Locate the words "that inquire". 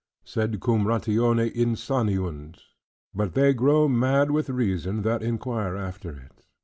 5.03-5.77